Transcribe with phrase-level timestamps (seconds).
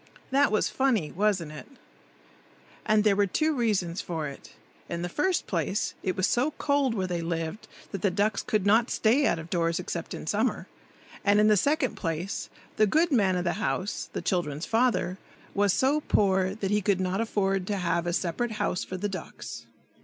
[0.31, 1.67] That was funny, wasn't it?
[2.87, 4.53] And there were two reasons for it.
[4.89, 8.65] In the first place, it was so cold where they lived that the ducks could
[8.65, 10.65] not stay out of doors, except in summer;
[11.23, 15.19] and in the second place, the good man of the house, the children's father,
[15.53, 19.07] was so poor that he could not afford to have a separate house for the
[19.09, 19.67] ducks.